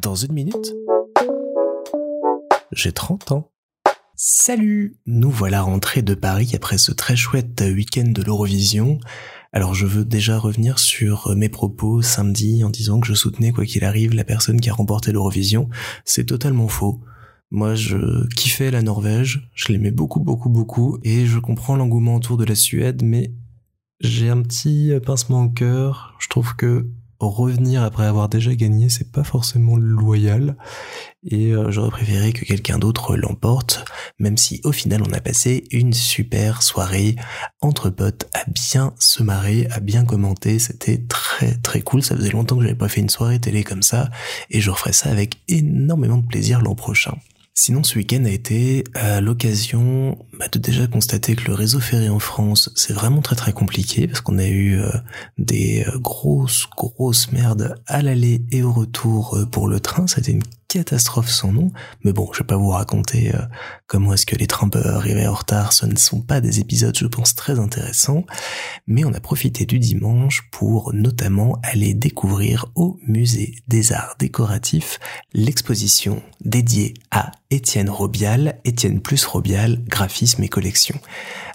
Dans 0.00 0.14
une 0.14 0.32
minute, 0.32 0.74
j'ai 2.72 2.92
30 2.92 3.32
ans. 3.32 3.50
Salut 4.16 4.96
Nous 5.06 5.30
voilà 5.30 5.62
rentrés 5.62 6.02
de 6.02 6.14
Paris 6.14 6.52
après 6.54 6.78
ce 6.78 6.92
très 6.92 7.16
chouette 7.16 7.62
week-end 7.62 8.08
de 8.08 8.22
l'Eurovision. 8.22 8.98
Alors 9.52 9.74
je 9.74 9.86
veux 9.86 10.04
déjà 10.04 10.38
revenir 10.38 10.78
sur 10.78 11.34
mes 11.36 11.48
propos 11.48 12.02
samedi 12.02 12.62
en 12.62 12.70
disant 12.70 13.00
que 13.00 13.06
je 13.06 13.14
soutenais 13.14 13.52
quoi 13.52 13.64
qu'il 13.64 13.84
arrive 13.84 14.14
la 14.14 14.24
personne 14.24 14.60
qui 14.60 14.70
a 14.70 14.74
remporté 14.74 15.12
l'Eurovision. 15.12 15.68
C'est 16.04 16.26
totalement 16.26 16.68
faux. 16.68 17.00
Moi, 17.50 17.74
je 17.74 18.26
kiffais 18.34 18.70
la 18.70 18.82
Norvège, 18.82 19.48
je 19.54 19.72
l'aimais 19.72 19.90
beaucoup, 19.90 20.20
beaucoup, 20.20 20.50
beaucoup, 20.50 20.98
et 21.02 21.24
je 21.24 21.38
comprends 21.38 21.76
l'engouement 21.76 22.16
autour 22.16 22.36
de 22.36 22.44
la 22.44 22.54
Suède, 22.54 23.02
mais 23.02 23.32
j'ai 24.00 24.28
un 24.28 24.42
petit 24.42 24.92
pincement 25.04 25.44
au 25.44 25.48
cœur. 25.48 26.14
Je 26.20 26.28
trouve 26.28 26.54
que 26.56 26.90
revenir 27.20 27.82
après 27.82 28.06
avoir 28.06 28.28
déjà 28.28 28.54
gagné, 28.54 28.88
c'est 28.88 29.10
pas 29.10 29.24
forcément 29.24 29.76
loyal. 29.76 30.56
Et 31.24 31.52
euh, 31.52 31.70
j'aurais 31.70 31.90
préféré 31.90 32.32
que 32.32 32.44
quelqu'un 32.44 32.78
d'autre 32.78 33.16
l'emporte, 33.16 33.84
même 34.18 34.36
si 34.36 34.60
au 34.64 34.72
final 34.72 35.02
on 35.02 35.12
a 35.12 35.20
passé 35.20 35.64
une 35.72 35.92
super 35.92 36.62
soirée 36.62 37.16
entre 37.60 37.90
potes 37.90 38.28
à 38.34 38.44
bien 38.48 38.94
se 39.00 39.22
marrer, 39.22 39.66
à 39.70 39.80
bien 39.80 40.04
commenter. 40.04 40.58
C'était 40.58 40.98
très 41.08 41.54
très 41.56 41.80
cool. 41.80 42.02
Ça 42.02 42.16
faisait 42.16 42.30
longtemps 42.30 42.56
que 42.56 42.62
j'avais 42.62 42.74
pas 42.74 42.88
fait 42.88 43.00
une 43.00 43.10
soirée 43.10 43.40
télé 43.40 43.64
comme 43.64 43.82
ça, 43.82 44.10
et 44.50 44.60
je 44.60 44.70
referai 44.70 44.92
ça 44.92 45.10
avec 45.10 45.38
énormément 45.48 46.18
de 46.18 46.26
plaisir 46.26 46.60
l'an 46.60 46.74
prochain. 46.74 47.16
Sinon, 47.60 47.82
ce 47.82 47.98
week-end 47.98 48.24
a 48.24 48.30
été 48.30 48.84
à 48.94 49.20
l'occasion 49.20 50.16
bah, 50.38 50.46
de 50.46 50.60
déjà 50.60 50.86
constater 50.86 51.34
que 51.34 51.48
le 51.48 51.54
réseau 51.54 51.80
ferré 51.80 52.08
en 52.08 52.20
France, 52.20 52.70
c'est 52.76 52.92
vraiment 52.92 53.20
très 53.20 53.34
très 53.34 53.52
compliqué 53.52 54.06
parce 54.06 54.20
qu'on 54.20 54.38
a 54.38 54.46
eu 54.46 54.78
euh, 54.78 54.92
des 55.38 55.84
euh, 55.88 55.98
grosses 55.98 56.68
grosses 56.76 57.32
merdes 57.32 57.74
à 57.88 58.00
l'aller 58.00 58.42
et 58.52 58.62
au 58.62 58.72
retour 58.72 59.36
euh, 59.36 59.44
pour 59.44 59.66
le 59.66 59.80
train. 59.80 60.06
Catastrophe 60.68 61.30
sans 61.30 61.50
nom. 61.52 61.72
Mais 62.04 62.12
bon, 62.12 62.28
je 62.32 62.40
vais 62.40 62.46
pas 62.46 62.56
vous 62.56 62.68
raconter 62.68 63.34
euh, 63.34 63.40
comment 63.86 64.12
est-ce 64.12 64.26
que 64.26 64.36
les 64.36 64.46
trains 64.46 64.68
peuvent 64.68 64.86
arriver 64.86 65.26
en 65.26 65.34
retard. 65.34 65.72
Ce 65.72 65.86
ne 65.86 65.96
sont 65.96 66.20
pas 66.20 66.40
des 66.40 66.60
épisodes, 66.60 66.96
je 66.96 67.06
pense, 67.06 67.34
très 67.34 67.58
intéressants. 67.58 68.24
Mais 68.86 69.04
on 69.04 69.14
a 69.14 69.20
profité 69.20 69.64
du 69.64 69.78
dimanche 69.78 70.48
pour 70.52 70.92
notamment 70.92 71.58
aller 71.62 71.94
découvrir 71.94 72.66
au 72.74 72.98
musée 73.06 73.56
des 73.66 73.92
arts 73.92 74.16
décoratifs 74.18 75.00
l'exposition 75.32 76.22
dédiée 76.44 76.94
à 77.10 77.32
Étienne 77.50 77.88
Robial, 77.88 78.60
Étienne 78.64 79.00
plus 79.00 79.24
Robial, 79.24 79.82
graphisme 79.84 80.42
et 80.42 80.48
collection. 80.48 81.00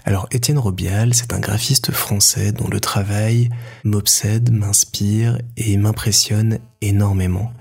Alors 0.06 0.28
Étienne 0.30 0.58
Robial, 0.58 1.14
c'est 1.14 1.32
un 1.32 1.40
graphiste 1.40 1.90
français 1.90 2.52
dont 2.52 2.68
le 2.68 2.78
travail 2.78 3.48
m'obsède, 3.84 4.52
m'inspire 4.52 5.38
et 5.56 5.78
m'impressionne 5.78 6.58
énormément. 6.82 7.54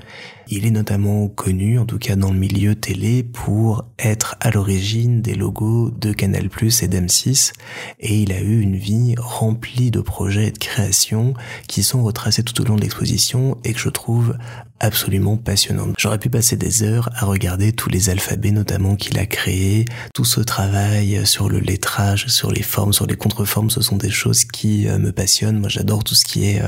Il 0.50 0.66
est 0.66 0.72
notamment 0.72 1.30
connu, 1.30 1.80
en 1.80 1.86
tout 1.86 2.00
cas 2.00 2.18
dans 2.18 2.34
le 2.34 2.38
milieu 2.38 2.76
télé, 2.76 3.24
pour 3.24 3.86
être 3.98 4.36
à 4.42 4.52
l'origine 4.52 5.22
des 5.22 5.36
logos 5.36 5.90
de 5.90 6.12
Canal+, 6.12 6.48
et 6.48 6.88
d'M6, 6.88 7.54
et 8.02 8.22
il 8.22 8.34
a 8.34 8.42
eu 8.42 8.60
une 8.60 8.76
vie 8.76 9.16
remplie 9.18 9.90
de 9.90 10.02
projets 10.02 10.48
et 10.48 10.52
de 10.52 10.58
créations 10.58 11.34
qui 11.70 11.82
sont 11.82 12.04
retracés 12.04 12.44
tout 12.44 12.62
au 12.62 12.66
long 12.66 12.76
de 12.76 12.82
l'exposition 12.82 13.58
et 13.64 13.72
que 13.72 13.80
je 13.80 13.90
trouve 13.90 14.36
absolument 14.84 15.38
passionnante. 15.38 15.96
J'aurais 15.98 16.20
pu 16.20 16.30
passer 16.30 16.58
des 16.58 16.84
heures 16.84 17.10
à 17.16 17.26
regarder 17.26 17.72
tous 17.72 17.90
les 17.90 18.10
alphabets 18.10 18.52
notamment 18.52 18.98
qu'il 18.98 19.18
a 19.18 19.26
créés, 19.26 19.86
tout 20.14 20.26
ce 20.26 20.42
travail 20.42 21.26
sur 21.26 21.48
le 21.48 21.60
lettrage, 21.60 22.28
sur 22.28 22.52
les 22.52 22.62
formes, 22.62 22.92
sur 22.92 23.08
les 23.08 23.16
contreformes, 23.16 23.70
ce 23.70 23.82
sont 23.82 23.96
des 23.96 24.10
choses 24.10 24.44
qui 24.44 24.90
euh, 24.90 24.98
me 24.98 25.14
passionnent. 25.14 25.58
Moi 25.58 25.70
j'adore 25.70 26.04
tout 26.04 26.16
ce 26.16 26.26
qui 26.26 26.50
est 26.50 26.62
euh, 26.62 26.68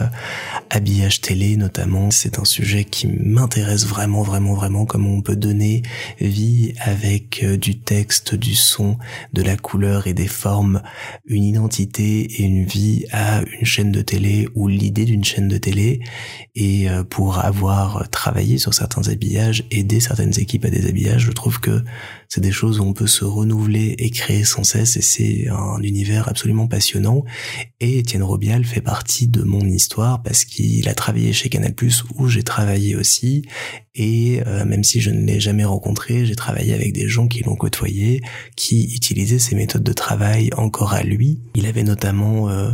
habillage 0.70 1.20
télé 1.20 1.58
notamment. 1.58 2.10
C'est 2.10 2.40
un 2.40 2.46
sujet 2.46 2.86
qui 2.86 3.08
m'intéresse 3.08 3.86
vraiment, 3.86 4.24
vraiment, 4.24 4.54
vraiment, 4.54 4.86
comment 4.86 5.10
on 5.10 5.22
peut 5.22 5.36
donner 5.36 5.84
vie 6.22 6.74
avec 6.80 7.44
euh, 7.44 7.58
du 7.58 7.78
texte, 7.80 8.34
du 8.34 8.56
son, 8.56 8.98
de 9.34 9.42
la 9.42 9.58
couleur 9.58 10.08
et 10.08 10.14
des 10.14 10.30
formes, 10.30 10.82
une 11.26 11.44
identité 11.44 12.22
et 12.22 12.44
une 12.44 12.64
vie 12.64 13.08
à 13.12 13.42
une 13.60 13.66
chaîne 13.66 13.92
de 13.92 14.02
télé 14.02 14.48
ou 14.56 14.70
l'idée 14.70 15.04
d'une 15.04 15.26
chaîne 15.26 15.50
de 15.50 15.58
télé. 15.58 16.00
Et 16.56 16.88
pour 17.10 17.40
avoir 17.40 18.05
travailler 18.08 18.58
sur 18.58 18.74
certains 18.74 19.08
habillages, 19.08 19.64
aider 19.72 20.00
certaines 20.00 20.40
équipes 20.40 20.66
à 20.66 20.70
des 20.70 20.88
habillages. 20.88 21.26
Je 21.26 21.32
trouve 21.32 21.60
que 21.60 21.84
c'est 22.28 22.42
des 22.42 22.52
choses 22.52 22.80
où 22.80 22.84
on 22.84 22.94
peut 22.94 23.08
se 23.08 23.24
renouveler 23.24 23.96
et 23.98 24.10
créer 24.10 24.44
sans 24.44 24.64
cesse 24.64 24.98
et 24.98 25.02
c'est 25.02 25.48
un 25.50 25.82
univers 25.82 26.28
absolument 26.28 26.68
passionnant. 26.68 27.24
Et 27.80 28.00
Étienne 28.00 28.24
Robial 28.24 28.64
fait 28.66 28.82
partie 28.82 29.28
de 29.28 29.44
mon 29.44 29.62
histoire 29.62 30.22
parce 30.24 30.46
qu'il 30.46 30.88
a 30.90 30.94
travaillé 30.94 31.34
chez 31.34 31.50
Canal+, 31.50 31.74
où 32.16 32.28
j'ai 32.28 32.44
travaillé 32.44 32.96
aussi. 32.96 33.44
Et 33.94 34.42
euh, 34.46 34.66
même 34.66 34.84
si 34.84 35.00
je 35.02 35.12
ne 35.12 35.26
l'ai 35.26 35.40
jamais 35.40 35.66
rencontré, 35.66 36.26
j'ai 36.26 36.36
travaillé 36.36 36.74
avec 36.74 36.94
des 36.94 37.08
gens 37.08 37.28
qui 37.28 37.44
l'ont 37.44 37.56
côtoyé, 37.56 38.22
qui 38.56 38.94
utilisaient 38.96 39.40
ces 39.40 39.56
méthodes 39.56 39.84
de 39.84 39.94
travail 39.94 40.50
encore 40.58 40.94
à 40.94 41.04
lui. 41.04 41.40
Il 41.56 41.66
avait 41.66 41.84
notamment... 41.84 42.50
Euh, 42.50 42.72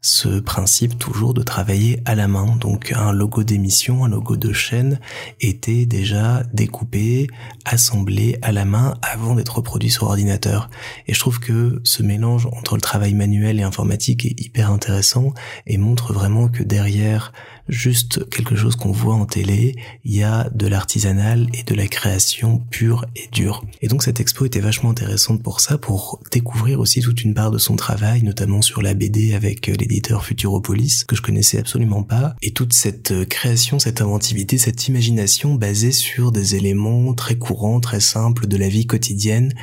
ce 0.00 0.40
principe 0.40 0.98
toujours 0.98 1.34
de 1.34 1.42
travailler 1.42 2.02
à 2.04 2.14
la 2.14 2.28
main. 2.28 2.56
Donc 2.60 2.92
un 2.96 3.12
logo 3.12 3.42
d'émission, 3.42 4.04
un 4.04 4.08
logo 4.08 4.36
de 4.36 4.52
chaîne 4.52 4.98
était 5.40 5.86
déjà 5.86 6.42
découpé, 6.52 7.26
assemblé 7.64 8.38
à 8.42 8.52
la 8.52 8.64
main 8.64 8.94
avant 9.02 9.34
d'être 9.34 9.56
reproduit 9.56 9.90
sur 9.90 10.04
ordinateur. 10.04 10.70
Et 11.06 11.14
je 11.14 11.20
trouve 11.20 11.40
que 11.40 11.80
ce 11.84 12.02
mélange 12.02 12.46
entre 12.46 12.76
le 12.76 12.80
travail 12.80 13.14
manuel 13.14 13.60
et 13.60 13.62
informatique 13.62 14.24
est 14.24 14.40
hyper 14.40 14.70
intéressant 14.70 15.34
et 15.66 15.76
montre 15.76 16.12
vraiment 16.12 16.48
que 16.48 16.62
derrière 16.62 17.32
juste 17.70 18.28
quelque 18.30 18.56
chose 18.56 18.76
qu'on 18.76 18.92
voit 18.92 19.14
en 19.14 19.26
télé, 19.26 19.76
il 20.04 20.14
y 20.14 20.22
a 20.22 20.48
de 20.50 20.66
l'artisanal 20.66 21.48
et 21.54 21.62
de 21.62 21.74
la 21.74 21.86
création 21.86 22.58
pure 22.70 23.06
et 23.16 23.28
dure. 23.32 23.64
Et 23.80 23.88
donc 23.88 24.02
cette 24.02 24.20
expo 24.20 24.44
était 24.44 24.60
vachement 24.60 24.90
intéressante 24.90 25.42
pour 25.42 25.60
ça, 25.60 25.78
pour 25.78 26.20
découvrir 26.30 26.80
aussi 26.80 27.00
toute 27.00 27.22
une 27.22 27.34
part 27.34 27.50
de 27.50 27.58
son 27.58 27.76
travail, 27.76 28.22
notamment 28.22 28.62
sur 28.62 28.82
la 28.82 28.94
BD 28.94 29.34
avec 29.34 29.68
euh, 29.68 29.74
l'éditeur 29.78 30.24
Futuropolis, 30.24 31.04
que 31.04 31.16
je 31.16 31.22
connaissais 31.22 31.58
absolument 31.58 32.02
pas, 32.02 32.34
et 32.42 32.52
toute 32.52 32.72
cette 32.72 33.12
euh, 33.12 33.24
création, 33.24 33.78
cette 33.78 34.00
inventivité, 34.00 34.58
cette 34.58 34.88
imagination 34.88 35.54
basée 35.54 35.92
sur 35.92 36.32
des 36.32 36.56
éléments 36.56 37.14
très 37.14 37.36
courants, 37.36 37.80
très 37.80 38.00
simples 38.00 38.46
de 38.46 38.56
la 38.56 38.68
vie 38.68 38.86
quotidienne, 38.86 39.54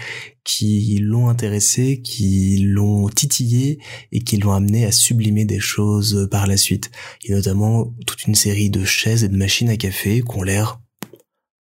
qui 0.47 0.97
l'ont 1.01 1.27
intéressé, 1.27 2.01
qui 2.01 2.59
l'ont 2.59 3.09
titillé 3.09 3.79
et 4.13 4.21
qui 4.21 4.37
l'ont 4.37 4.53
amené 4.53 4.85
à 4.85 4.93
sublimer 4.93 5.43
des 5.43 5.59
choses 5.59 6.27
par 6.31 6.47
la 6.47 6.55
suite. 6.55 6.89
Il 7.23 7.31
y 7.31 7.33
a 7.33 7.35
notamment 7.35 7.93
toute 8.07 8.25
une 8.27 8.35
série 8.35 8.69
de 8.69 8.85
chaises 8.85 9.25
et 9.25 9.27
de 9.27 9.35
machines 9.35 9.69
à 9.69 9.75
café 9.75 10.21
qui 10.21 10.37
ont 10.37 10.43
l'air 10.43 10.79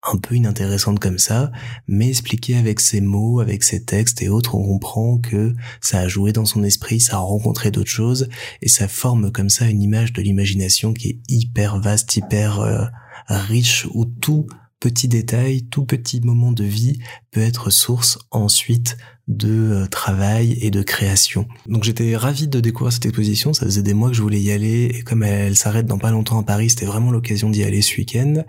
un 0.09 0.19
peu 0.19 0.37
inintéressantes 0.37 1.01
comme 1.01 1.19
ça, 1.19 1.51
mais 1.89 2.11
expliquées 2.11 2.57
avec 2.57 2.79
ses 2.79 3.01
mots, 3.01 3.41
avec 3.41 3.65
ses 3.65 3.85
textes 3.85 4.23
et 4.23 4.29
autres, 4.29 4.55
on 4.55 4.63
comprend 4.63 5.19
que 5.19 5.53
ça 5.81 5.99
a 5.99 6.07
joué 6.07 6.33
dans 6.33 6.45
son 6.45 6.63
esprit, 6.63 7.01
ça 7.01 7.17
a 7.17 7.19
rencontré 7.19 7.73
d'autres 7.73 7.91
choses, 7.91 8.29
et 8.63 8.69
ça 8.69 8.87
forme 8.87 9.33
comme 9.33 9.51
ça 9.51 9.67
une 9.67 9.83
image 9.83 10.13
de 10.13 10.23
l'imagination 10.23 10.93
qui 10.93 11.09
est 11.09 11.19
hyper 11.29 11.81
vaste, 11.81 12.17
hyper 12.17 12.61
euh, 12.61 12.85
riche, 13.29 13.89
où 13.95 14.05
tout 14.05 14.47
petit 14.87 15.09
détail, 15.09 15.65
tout 15.65 15.85
petit 15.85 16.21
moment 16.21 16.53
de 16.53 16.63
vie 16.63 17.01
peut 17.33 17.41
être 17.41 17.71
source 17.71 18.21
ensuite 18.31 18.97
de 19.29 19.73
euh, 19.73 19.87
travail 19.87 20.57
et 20.61 20.71
de 20.71 20.83
création. 20.83 21.49
Donc 21.67 21.83
j'étais 21.83 22.17
ravi 22.17 22.47
de 22.47 22.61
découvrir 22.61 22.93
cette 22.93 23.07
exposition, 23.07 23.53
ça 23.53 23.67
faisait 23.67 23.83
des 23.83 23.95
mois 23.95 24.09
que 24.09 24.15
je 24.15 24.23
voulais 24.23 24.41
y 24.41 24.53
aller 24.53 24.85
et 24.95 25.03
comme 25.03 25.25
elle, 25.25 25.57
s'arrête 25.57 25.87
dans 25.87 25.99
pas 25.99 26.11
longtemps 26.13 26.39
à 26.39 26.45
Paris, 26.45 26.71
c'était 26.71 26.87
vraiment 26.87 27.11
l'occasion 27.11 27.51
d'y 27.51 27.65
aller 27.65 27.83
ce 27.83 27.97
week-end 27.97 28.45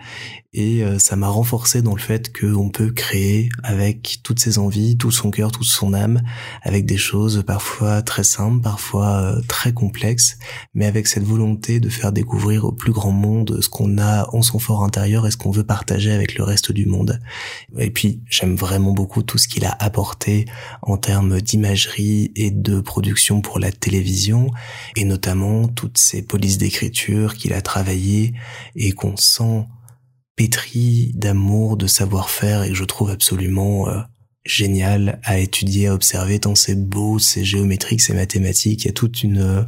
et 0.53 0.83
euh, 0.83 0.99
ça 0.99 1.15
m'a 1.15 1.27
renforcé 1.27 1.81
dans 1.81 1.93
le 1.93 1.99
fait 1.99 2.31
qu'on 2.35 2.69
peut 2.69 2.91
créer 2.91 3.49
avec 3.63 4.19
toutes 4.23 4.39
ses 4.39 4.59
envies, 4.59 4.97
tout 4.97 5.11
son 5.11 5.31
cœur, 5.31 5.51
toute 5.51 5.65
son 5.65 5.93
âme, 5.93 6.21
avec 6.61 6.85
des 6.85 6.97
choses 6.97 7.44
parfois 7.45 8.01
très 8.01 8.23
simples, 8.23 8.61
parfois 8.61 9.17
euh, 9.21 9.41
très 9.47 9.73
complexes, 9.73 10.38
mais 10.73 10.85
avec 10.85 11.07
cette 11.07 11.23
volonté 11.23 11.79
de 11.79 11.89
faire 11.89 12.11
découvrir 12.11 12.65
au 12.65 12.71
plus 12.71 12.91
grand 12.91 13.11
monde 13.11 13.59
ce 13.61 13.69
qu'on 13.69 13.97
a 13.97 14.27
en 14.33 14.41
son 14.41 14.59
fort 14.59 14.83
intérieur 14.83 15.25
et 15.25 15.31
ce 15.31 15.38
qu'on 15.38 15.51
veut 15.51 15.65
partager 15.65 16.11
avec 16.11 16.38
le 16.38 16.44
reste 16.44 16.71
du 16.71 16.85
monde. 16.85 17.19
Et 17.77 17.89
puis 17.89 18.21
j'aime 18.29 18.56
vraiment 18.56 18.94
beaucoup 18.94 19.24
tout 19.24 19.38
ce 19.38 19.47
qu'il 19.47 19.65
a 19.65 19.75
apporté 19.79 20.45
en 20.81 20.97
termes 20.97 21.41
d'imagerie 21.41 22.31
et 22.35 22.51
de 22.51 22.79
production 22.79 23.41
pour 23.41 23.59
la 23.59 23.71
télévision, 23.71 24.51
et 24.95 25.03
notamment 25.03 25.67
toutes 25.67 25.97
ces 25.97 26.21
polices 26.21 26.57
d'écriture 26.57 27.35
qu'il 27.35 27.53
a 27.53 27.61
travaillées 27.61 28.33
et 28.75 28.91
qu'on 28.91 29.17
sent 29.17 29.65
pétri 30.35 31.11
d'amour, 31.15 31.77
de 31.77 31.87
savoir-faire 31.87 32.63
et 32.63 32.69
que 32.69 32.75
je 32.75 32.83
trouve 32.83 33.09
absolument 33.09 33.89
euh, 33.89 33.99
génial 34.45 35.19
à 35.23 35.39
étudier, 35.39 35.87
à 35.87 35.93
observer, 35.93 36.39
tant 36.39 36.55
c'est 36.55 36.75
beau, 36.75 37.19
c'est 37.19 37.43
géométrique, 37.43 38.01
c'est 38.01 38.13
mathématique, 38.13 38.83
il 38.83 38.87
y 38.87 38.89
a 38.89 38.93
toute 38.93 39.23
une 39.23 39.39
euh, 39.39 39.63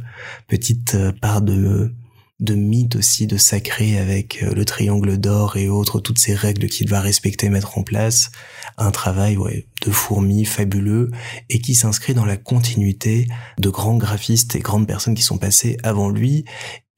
petite 0.46 0.94
euh, 0.94 1.12
part 1.12 1.42
de 1.42 1.92
de 2.40 2.54
mythe 2.54 2.96
aussi, 2.96 3.26
de 3.26 3.36
sacré 3.36 3.98
avec 3.98 4.40
le 4.40 4.64
triangle 4.64 5.18
d'or 5.18 5.56
et 5.56 5.68
autres, 5.68 6.00
toutes 6.00 6.18
ces 6.18 6.34
règles 6.34 6.68
qu'il 6.68 6.88
va 6.88 7.00
respecter, 7.00 7.50
mettre 7.50 7.78
en 7.78 7.82
place. 7.82 8.30
Un 8.78 8.90
travail 8.90 9.36
ouais, 9.36 9.66
de 9.84 9.90
fourmi 9.90 10.44
fabuleux 10.44 11.10
et 11.50 11.60
qui 11.60 11.74
s'inscrit 11.74 12.14
dans 12.14 12.24
la 12.24 12.36
continuité 12.36 13.28
de 13.58 13.68
grands 13.68 13.96
graphistes 13.96 14.56
et 14.56 14.60
grandes 14.60 14.86
personnes 14.86 15.14
qui 15.14 15.22
sont 15.22 15.38
passées 15.38 15.76
avant 15.82 16.08
lui 16.08 16.44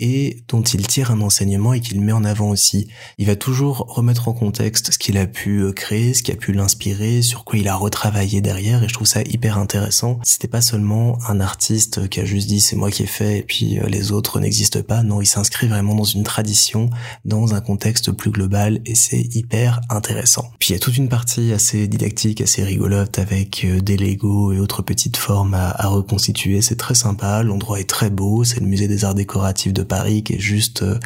et 0.03 0.43
dont 0.49 0.63
il 0.63 0.85
tire 0.89 1.13
un 1.13 1.21
enseignement 1.21 1.73
et 1.75 1.81
qu'il 1.81 2.01
met 2.01 2.11
en 2.11 2.25
avant 2.25 2.51
aussi. 2.51 2.89
Il 3.19 3.27
va 3.27 3.37
toujours 3.37 3.87
remettre 3.89 4.27
en 4.27 4.33
contexte 4.33 4.93
ce 4.93 4.99
qu'il 4.99 5.17
a 5.17 5.27
pu 5.27 5.61
euh, 5.61 5.73
créer, 5.73 6.13
ce 6.13 6.25
qui 6.25 6.33
a 6.33 6.35
pu 6.35 6.53
l'inspirer, 6.53 7.23
sur 7.23 7.45
quoi 7.45 7.61
il 7.61 7.69
a 7.69 7.77
retravaillé 7.77 8.41
derrière 8.41 8.83
et 8.83 8.89
je 8.89 8.95
trouve 8.95 9.07
ça 9.07 9.23
hyper 9.23 9.59
intéressant. 9.59 10.19
C'était 10.25 10.49
pas 10.49 10.61
seulement 10.61 11.19
un 11.29 11.39
artiste 11.39 12.09
qui 12.09 12.19
a 12.19 12.25
juste 12.25 12.49
dit 12.49 12.61
c'est 12.61 12.75
moi 12.75 12.91
qui 12.91 13.05
ai 13.05 13.07
fait 13.07 13.39
et 13.39 13.43
puis 13.43 13.79
euh, 13.79 13.87
les 13.87 14.11
autres 14.11 14.41
n'existent 14.41 14.83
pas. 14.83 15.05
Non, 15.05 15.21
il 15.21 15.27
s'inscrit 15.27 15.69
vraiment 15.69 15.95
dans 15.95 16.03
une 16.03 16.25
tradition, 16.25 16.91
dans 17.25 17.55
un 17.55 17.61
contexte 17.61 18.11
plus 18.11 18.33
global 18.33 18.81
et 18.85 18.97
c'est 18.97 19.33
hyper 19.37 19.81
intéressant. 19.89 20.51
Puis 20.59 20.71
il 20.71 20.73
y 20.73 20.77
a 20.77 20.81
toute 20.81 20.97
une 20.97 21.09
partie 21.09 21.53
assez 21.53 21.87
didactique, 21.87 22.41
assez 22.41 22.65
rigolote 22.65 23.21
avec 23.21 23.65
euh, 23.65 23.81
des 23.81 23.97
Lego 23.97 24.53
et 24.53 24.59
autres 24.59 24.83
petites 24.83 25.17
formes 25.17 25.55
à, 25.55 25.71
à 25.71 25.87
reconstituer. 25.87 26.61
C'est 26.61 26.75
très 26.75 26.97
sympa, 26.97 27.45
l'endroit 27.45 27.79
est 27.79 27.89
très 27.89 28.11
beau, 28.11 28.43
c'est 28.43 28.59
le 28.59 28.67
musée 28.67 28.89
des 28.89 29.05
arts 29.05 29.15
décoratifs 29.15 29.73
de 29.73 29.85
Paris 29.93 30.23
qui 30.23 30.33
est 30.37 30.39
juste 30.39 30.81
euh, 30.81 30.99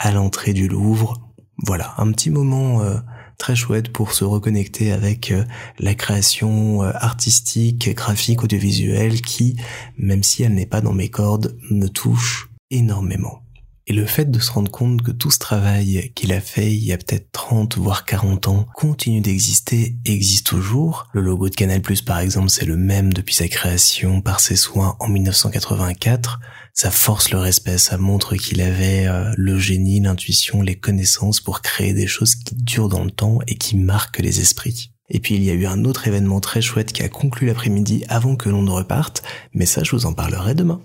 à 0.00 0.10
l'entrée 0.10 0.52
du 0.52 0.66
Louvre. 0.66 1.14
Voilà, 1.58 1.94
un 1.96 2.10
petit 2.10 2.28
moment 2.28 2.82
euh, 2.82 2.96
très 3.38 3.54
chouette 3.54 3.92
pour 3.92 4.14
se 4.14 4.24
reconnecter 4.24 4.90
avec 4.90 5.30
euh, 5.30 5.44
la 5.78 5.94
création 5.94 6.82
artistique, 6.82 7.94
graphique, 7.94 8.42
audiovisuelle 8.42 9.20
qui, 9.20 9.54
même 9.96 10.24
si 10.24 10.42
elle 10.42 10.54
n'est 10.54 10.66
pas 10.66 10.80
dans 10.80 10.92
mes 10.92 11.08
cordes, 11.08 11.56
me 11.70 11.86
touche 11.86 12.50
énormément. 12.72 13.42
Et 13.86 13.92
le 13.92 14.06
fait 14.06 14.30
de 14.30 14.38
se 14.38 14.50
rendre 14.50 14.70
compte 14.70 15.02
que 15.02 15.10
tout 15.10 15.30
ce 15.30 15.38
travail 15.38 16.12
qu'il 16.14 16.32
a 16.32 16.40
fait 16.40 16.72
il 16.72 16.84
y 16.84 16.92
a 16.92 16.98
peut-être 16.98 17.32
30 17.32 17.78
voire 17.78 18.04
40 18.04 18.48
ans 18.48 18.66
continue 18.74 19.20
d'exister, 19.20 19.96
existe 20.04 20.46
toujours. 20.46 21.08
Le 21.12 21.20
logo 21.20 21.48
de 21.48 21.54
Canal+, 21.54 21.82
par 22.06 22.20
exemple, 22.20 22.50
c'est 22.50 22.64
le 22.64 22.76
même 22.76 23.12
depuis 23.12 23.34
sa 23.34 23.48
création 23.48 24.20
par 24.20 24.40
ses 24.40 24.56
soins 24.56 24.96
en 25.00 25.08
1984 25.08 26.38
ça 26.74 26.90
force 26.90 27.30
le 27.30 27.38
respect, 27.38 27.78
ça 27.78 27.98
montre 27.98 28.34
qu'il 28.36 28.60
avait 28.60 29.06
euh, 29.06 29.32
le 29.36 29.58
génie, 29.58 30.00
l'intuition, 30.00 30.62
les 30.62 30.76
connaissances 30.76 31.40
pour 31.40 31.60
créer 31.60 31.92
des 31.92 32.06
choses 32.06 32.34
qui 32.34 32.54
durent 32.54 32.88
dans 32.88 33.04
le 33.04 33.10
temps 33.10 33.40
et 33.46 33.56
qui 33.56 33.76
marquent 33.76 34.18
les 34.18 34.40
esprits. 34.40 34.90
Et 35.10 35.20
puis 35.20 35.34
il 35.34 35.44
y 35.44 35.50
a 35.50 35.54
eu 35.54 35.66
un 35.66 35.84
autre 35.84 36.08
événement 36.08 36.40
très 36.40 36.62
chouette 36.62 36.92
qui 36.92 37.02
a 37.02 37.08
conclu 37.08 37.46
l'après-midi 37.46 38.04
avant 38.08 38.36
que 38.36 38.48
l'on 38.48 38.62
ne 38.62 38.70
reparte, 38.70 39.22
mais 39.52 39.66
ça 39.66 39.82
je 39.84 39.94
vous 39.94 40.06
en 40.06 40.14
parlerai 40.14 40.54
demain. 40.54 40.80